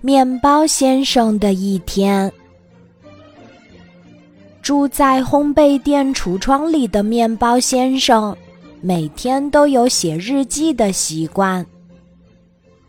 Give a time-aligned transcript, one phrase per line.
[0.00, 2.32] 面包先生的一天，
[4.62, 8.36] 住在烘焙店橱窗里的面包先生，
[8.80, 11.66] 每天都有写日记的习惯。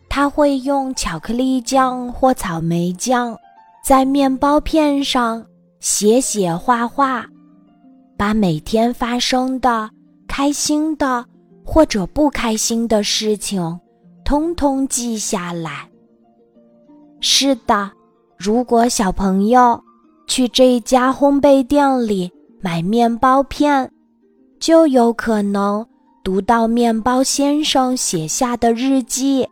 [0.08, 3.36] 他会用巧克力酱或草莓酱，
[3.84, 5.44] 在面包片上
[5.80, 7.26] 写写画画，
[8.16, 9.90] 把每天发生的
[10.26, 11.24] 开心的
[11.64, 13.78] 或者不开心的事情，
[14.28, 15.88] 通通记下来。
[17.18, 17.90] 是的，
[18.36, 19.82] 如果小朋友
[20.26, 23.90] 去这家烘焙店里买面包片，
[24.60, 25.86] 就有可能
[26.22, 29.48] 读到面包先生写下的日记。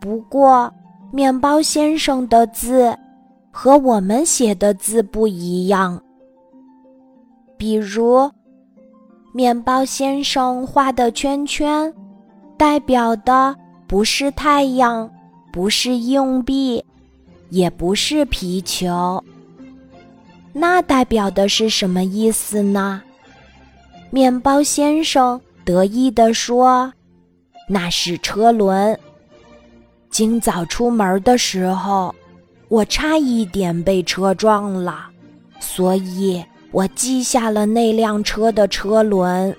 [0.00, 0.72] 不过，
[1.12, 2.96] 面包先生的字
[3.50, 6.02] 和我们写的字不一样。
[7.58, 8.26] 比如，
[9.34, 11.92] 面包先生画的圈圈，
[12.56, 15.10] 代表的不是太阳。
[15.52, 16.84] 不是硬币，
[17.48, 19.22] 也不是皮球，
[20.52, 23.00] 那代表的是什么意思呢？
[24.10, 26.92] 面包先生得意地说
[27.70, 28.98] ：“那是车轮。
[30.10, 32.12] 今早出门的时候，
[32.66, 35.06] 我差一点被车撞了，
[35.60, 39.56] 所以我记下了那辆车的车轮。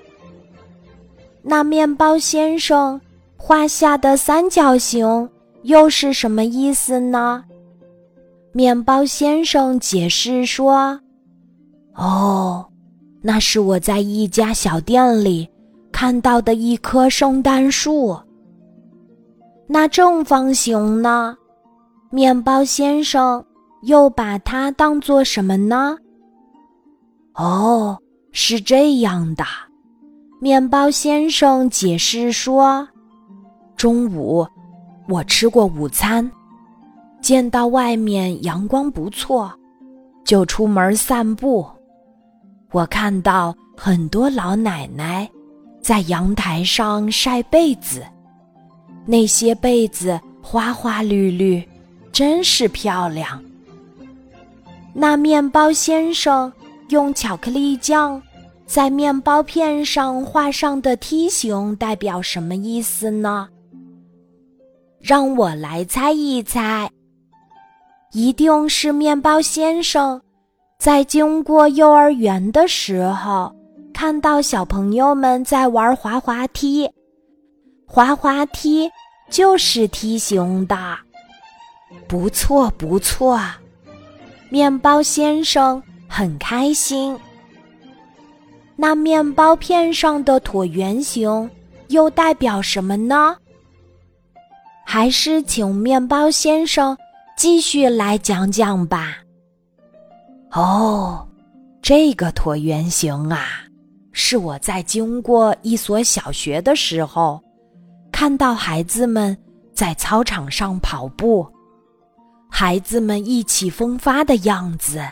[1.46, 3.00] 那面包先生
[3.36, 5.28] 画下的三角形。”
[5.66, 7.44] 又是什么意思呢？
[8.52, 11.00] 面包先生解释说
[11.96, 12.64] ：“哦，
[13.20, 15.48] 那是我在一家小店里
[15.90, 18.16] 看到的一棵圣诞树。
[19.66, 21.36] 那正方形呢？
[22.10, 23.44] 面包先生
[23.82, 25.98] 又把它当做什么呢？
[27.34, 27.98] 哦，
[28.30, 29.44] 是这样的。”
[30.40, 32.86] 面包先生解释说
[33.76, 34.46] ：“中午。”
[35.08, 36.28] 我吃过午餐，
[37.20, 39.52] 见到外面阳光不错，
[40.24, 41.64] 就出门散步。
[42.72, 45.30] 我看到很多老奶奶
[45.80, 48.02] 在阳台上晒被子，
[49.04, 51.62] 那些被子花花绿绿，
[52.10, 53.40] 真是漂亮。
[54.92, 56.52] 那面包先生
[56.88, 58.20] 用巧克力酱
[58.66, 63.48] 在面包片上画上的梯形代表什么意思呢？
[65.00, 66.90] 让我来猜一猜，
[68.12, 70.20] 一定是面包先生
[70.78, 73.54] 在经过幼儿园的时候，
[73.94, 76.90] 看到小朋友们在玩滑滑梯，
[77.86, 78.90] 滑滑梯
[79.30, 80.76] 就是梯形的。
[82.08, 83.40] 不错，不错，
[84.50, 87.16] 面包先生很开心。
[88.76, 91.50] 那面包片上的椭圆形
[91.88, 93.36] 又代表什么呢？
[94.84, 96.96] 还是请面包先生
[97.36, 99.16] 继续来讲讲吧。
[100.52, 101.26] 哦，
[101.82, 103.64] 这个椭圆形啊，
[104.12, 107.42] 是我在经过一所小学的时候，
[108.12, 109.36] 看到孩子们
[109.74, 111.46] 在操场上跑步，
[112.48, 115.02] 孩子们意气风发的样子，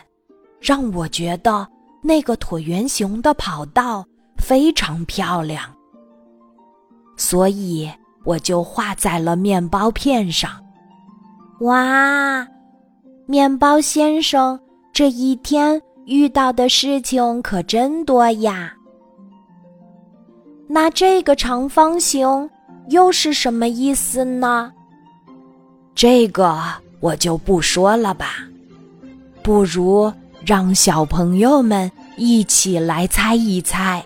[0.59, 1.67] 让我觉得
[2.05, 4.05] 那个椭圆形的跑道
[4.37, 5.63] 非常漂亮，
[7.17, 7.89] 所以。
[8.25, 10.49] 我就画在了面包片上。
[11.59, 12.47] 哇，
[13.27, 14.59] 面包先生
[14.91, 18.73] 这一天遇到的事情可真多呀！
[20.67, 22.49] 那这个长方形
[22.87, 24.73] 又是什么意思呢？
[25.93, 26.59] 这个
[26.99, 28.37] 我就不说了吧，
[29.43, 30.11] 不如
[30.45, 34.05] 让小朋友们一起来猜一猜，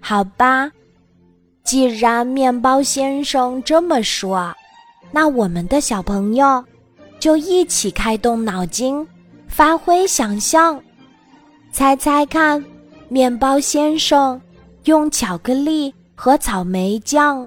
[0.00, 0.70] 好吧？
[1.62, 4.52] 既然面包先生这么说，
[5.10, 6.64] 那我们的小朋友
[7.20, 9.06] 就一起开动脑筋，
[9.46, 10.82] 发挥想象，
[11.70, 12.64] 猜猜看，
[13.08, 14.40] 面包先生
[14.84, 17.46] 用巧克力和草莓酱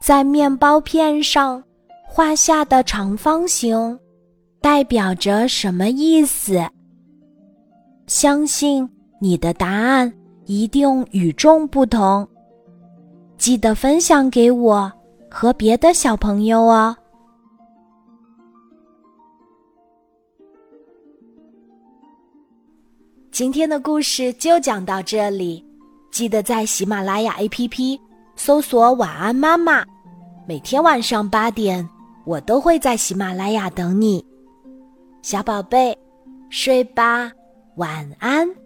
[0.00, 1.62] 在面包片上
[2.06, 3.98] 画下的长方形
[4.60, 6.62] 代表着什么意思？
[8.12, 8.86] 相信
[9.20, 10.12] 你的答案
[10.44, 12.28] 一定与众不同。
[13.38, 14.92] 记得分享给我
[15.30, 16.94] 和别的小朋友哦。
[23.30, 25.64] 今天的故事就讲到这里，
[26.10, 27.98] 记得在喜马拉雅 APP
[28.36, 29.82] 搜索“晚安妈妈”，
[30.46, 31.88] 每天晚上八点，
[32.26, 34.22] 我都会在喜马拉雅等你，
[35.22, 35.96] 小宝贝，
[36.50, 37.32] 睡吧，
[37.76, 38.61] 晚安。